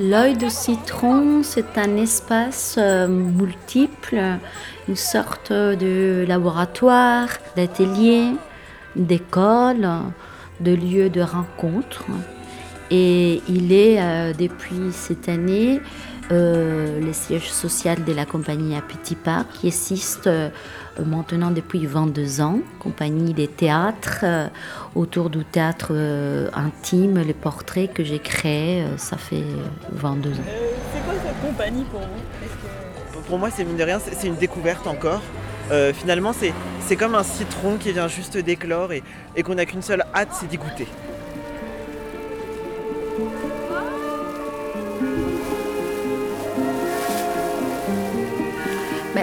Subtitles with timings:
[0.00, 4.20] L'œil de citron, c'est un espace euh, multiple,
[4.88, 8.28] une sorte de laboratoire, d'atelier,
[8.94, 9.88] d'école,
[10.60, 12.04] de lieu de rencontre.
[12.92, 15.80] Et il est, euh, depuis cette année,
[16.30, 20.28] euh, le siège social de la compagnie à Petit Pas, qui existe
[21.04, 24.48] maintenant depuis 22 ans, compagnie des théâtres, euh,
[24.94, 29.44] autour du théâtre euh, intime, les portraits que j'ai créés, euh, ça fait
[29.92, 30.34] 22 ans.
[30.92, 33.22] c'est quoi cette compagnie pour vous?
[33.28, 35.20] Pour moi, c'est mine de rien, c'est une découverte encore.
[35.92, 39.02] finalement, c'est comme un citron qui vient juste d'éclore et,
[39.36, 40.86] et qu'on n'a qu'une seule hâte, c'est d'y goûter.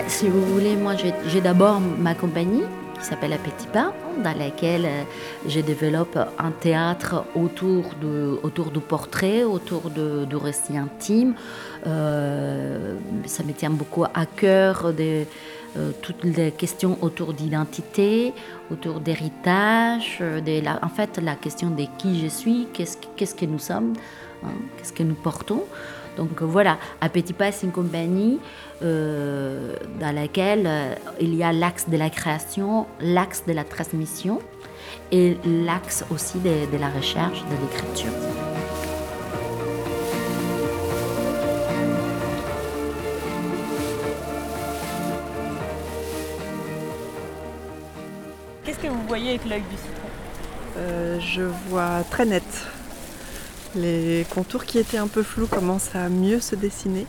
[0.08, 0.94] Si vous voulez, moi
[1.28, 2.64] j'ai d'abord ma compagnie
[3.00, 5.04] qui s'appelle Appétit Pas, dans laquelle euh,
[5.48, 11.36] je développe un théâtre autour du, autour du portrait, autour de, du récit intime.
[11.86, 15.26] Euh, ça me tient beaucoup à cœur de,
[15.78, 18.34] euh, toutes les questions autour d'identité,
[18.72, 20.24] autour d'héritage,
[20.82, 23.94] en fait la question de qui je suis, qu'est-ce que nous sommes,
[24.44, 25.64] hein, qu'est-ce que nous portons.
[26.16, 28.40] Donc voilà, Appétit Pas, c'est une compagnie
[28.82, 34.40] euh, dans laquelle euh, il y a l'axe de la création, l'axe de la transmission
[35.12, 38.12] et l'axe aussi de, la recherche, de l'écriture.
[48.64, 50.10] Qu'est-ce que vous voyez avec l'œil du citron?
[50.78, 52.44] Euh, Je vois très net.
[53.76, 57.06] Les contours qui étaient un peu flous commencent à mieux se dessiner.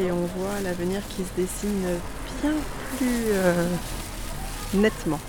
[0.00, 1.84] Et on voit l'avenir qui se dessine
[2.42, 2.52] bien
[2.96, 3.68] plus euh,
[4.74, 5.20] nettement.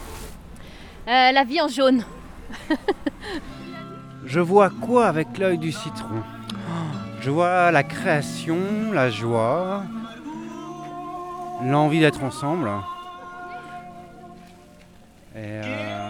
[1.07, 2.03] Euh, la vie en jaune.
[4.25, 6.23] Je vois quoi avec l'œil du citron?
[7.21, 8.57] Je vois la création,
[8.93, 9.83] la joie,
[11.63, 12.69] l'envie d'être ensemble.
[15.35, 16.09] Et euh,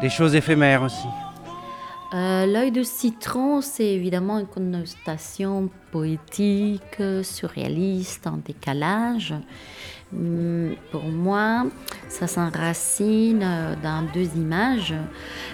[0.00, 1.08] des choses éphémères aussi.
[2.14, 9.34] Euh, l'œil de citron, c'est évidemment une connotation poétique, surréaliste, en décalage.
[10.14, 11.66] Hum, pour moi,
[12.08, 14.94] ça s'enracine euh, dans deux images.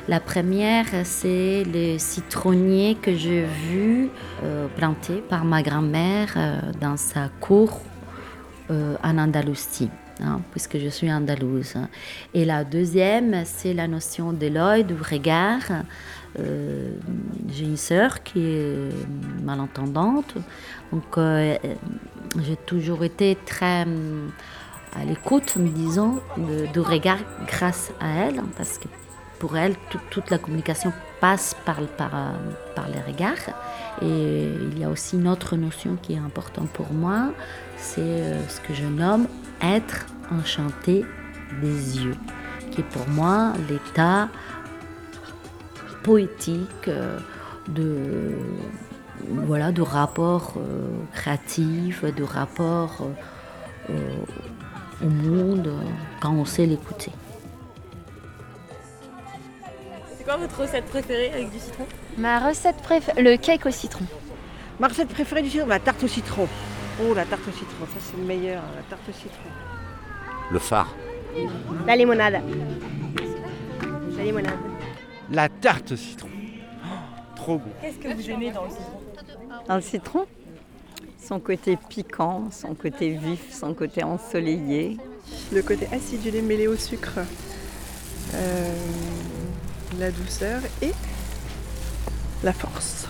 [0.09, 4.11] La première, c'est le citronnier que j'ai vu
[4.45, 7.81] euh, planté par ma grand-mère dans sa cour
[8.71, 9.91] en Andalousie.
[10.21, 11.75] Hein, puisque je suis andalouse.
[12.33, 15.63] Et la deuxième, c'est la notion de l'œil, du regard,
[16.39, 16.95] euh,
[17.49, 18.89] j'ai une sœur qui est
[19.43, 20.35] malentendante,
[20.91, 21.57] donc euh,
[22.41, 24.29] j'ai toujours été très euh,
[24.99, 28.89] à l'écoute, disons, de, de, regard grâce à elle, parce que
[29.39, 29.75] pour elle,
[30.11, 33.51] toute la communication passe par, par les regards.
[34.01, 37.33] Et il y a aussi une autre notion qui est importante pour moi,
[37.77, 39.27] c'est ce que je nomme
[39.61, 41.05] être enchanté
[41.61, 42.17] des yeux,
[42.71, 44.29] qui est pour moi l'état
[46.03, 47.19] poétique, euh,
[47.69, 48.37] de,
[49.29, 53.07] voilà, de rapport euh, créatif, de rapport
[53.91, 54.17] euh,
[55.03, 55.73] au monde
[56.21, 57.13] quand on sait l'écouter.
[60.17, 61.87] C'est quoi votre recette préférée avec du citron?
[62.19, 64.05] Ma recette préférée, le cake au citron.
[64.79, 66.49] Ma recette préférée du citron, la tarte au citron.
[67.03, 69.51] Oh, la tarte au citron, ça c'est le meilleur, la tarte au citron.
[70.51, 70.95] Le phare.
[71.87, 72.43] La limonade.
[74.17, 74.72] La limonade.
[75.31, 76.29] La tarte citron.
[77.37, 77.71] trop bon.
[77.81, 79.01] Qu'est-ce que vous aimez dans le citron
[79.69, 80.27] Dans le citron
[81.19, 84.97] Son côté piquant, son côté vif, son côté ensoleillé.
[85.53, 87.21] Le côté acidulé mêlé au sucre.
[88.35, 88.75] Euh,
[89.99, 90.93] la douceur et
[92.43, 93.07] la force.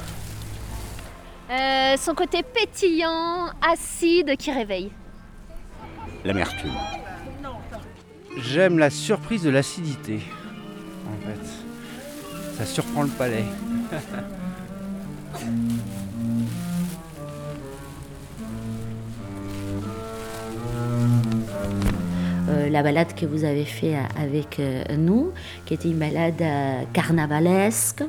[1.50, 4.90] Euh, son côté pétillant, acide qui réveille.
[6.24, 6.72] L'amertume.
[8.38, 10.20] J'aime la surprise de l'acidité,
[11.06, 11.71] en fait.
[12.56, 13.44] Ça surprend le palais.
[22.52, 25.32] Euh, la balade que vous avez fait avec euh, nous,
[25.64, 28.04] qui était une balade euh, carnavalesque,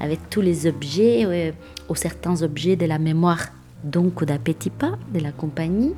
[0.00, 1.54] avec tous les objets,
[1.88, 3.46] ou certains objets de la mémoire
[3.84, 5.94] donc d'Appétit Pas, de la compagnie,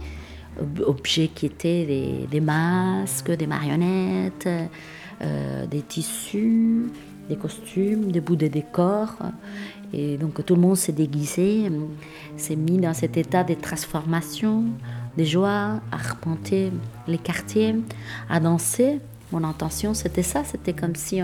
[0.86, 4.48] objets qui étaient des masques, des marionnettes,
[5.70, 6.86] des tissus,
[7.28, 9.16] des costumes, des bouts de décors.
[9.92, 11.70] Et donc tout le monde s'est déguisé,
[12.36, 14.64] s'est mis dans cet état de transformation,
[15.16, 16.70] de joie, à arpenter
[17.06, 17.74] les quartiers,
[18.28, 19.00] à danser.
[19.32, 21.20] Mon intention, c'était ça, c'était comme si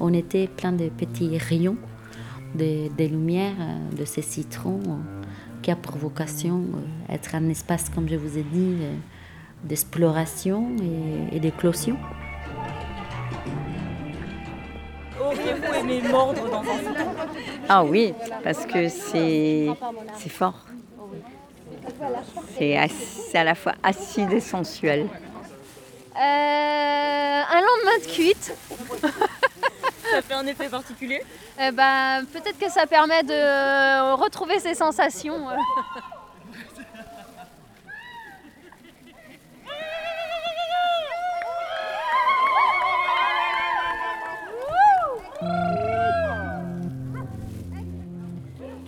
[0.00, 1.76] on, était plein de petits rayons
[2.54, 5.24] des, des lumières euh, de ces citrons euh,
[5.62, 8.94] qui a pour vocation euh, être un espace, comme je vous ai dit, euh,
[9.64, 10.68] d'exploration
[11.32, 11.96] et d'éclosion.
[16.10, 16.64] Mordre dans un
[17.68, 18.14] Ah oui,
[18.44, 19.68] parce que c'est
[20.16, 20.66] c'est fort.
[22.58, 22.76] C'est
[23.34, 25.08] à la fois acide et sensuel.
[26.16, 28.54] Euh, un lendemain de cuite,
[30.10, 31.22] Ça fait un effet particulier
[31.60, 35.48] eh ben, peut-être que ça permet de euh, retrouver ses sensations.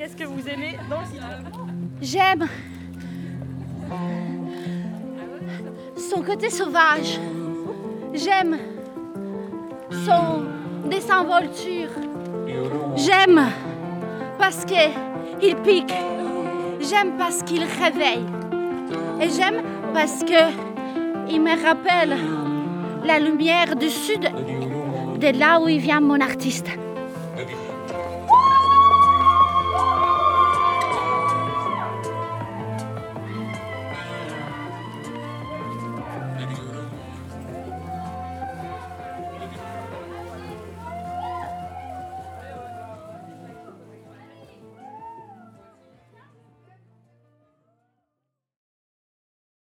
[0.00, 1.66] Qu'est-ce que vous aimez dans le citron
[2.00, 2.48] J'aime
[5.94, 7.20] son côté sauvage.
[8.14, 8.56] J'aime
[9.90, 11.90] son désinvolture.
[12.96, 13.42] J'aime
[14.38, 15.92] parce qu'il pique.
[16.80, 18.24] J'aime parce qu'il réveille.
[19.20, 19.62] Et j'aime
[19.92, 22.16] parce que il me rappelle
[23.04, 26.70] la lumière du sud, de là où il vient mon artiste.